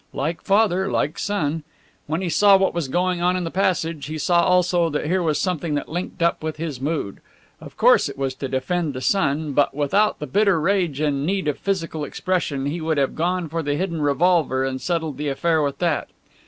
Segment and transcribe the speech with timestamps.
[0.13, 1.61] Like father, like son.
[2.07, 5.21] When he saw what was going on in the passage he saw also that here
[5.21, 7.19] was something that linked up with his mood.
[7.59, 11.25] Of course it was to defend the son; but without the bitter rage and the
[11.27, 15.29] need of physical expression he would have gone for the hidden revolver and settled the
[15.29, 16.09] affair with that.